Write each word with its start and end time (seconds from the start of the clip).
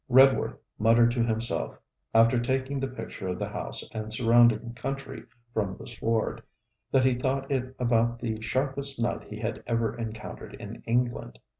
Redworth 0.09 0.57
muttered 0.79 1.11
to 1.11 1.23
himself, 1.23 1.77
after 2.11 2.39
taking 2.41 2.79
the 2.79 2.87
picture 2.87 3.27
of 3.27 3.37
the 3.37 3.49
house 3.49 3.87
and 3.91 4.11
surrounding 4.11 4.73
country 4.73 5.25
from 5.53 5.77
the 5.77 5.85
sward, 5.85 6.41
that 6.91 7.05
he 7.05 7.13
thought 7.13 7.51
it 7.51 7.75
about 7.77 8.17
the 8.17 8.41
sharpest 8.41 8.99
night 8.99 9.25
he 9.25 9.37
had 9.37 9.61
ever 9.67 9.95
encountered 9.95 10.55
in 10.55 10.81
England. 10.87 11.37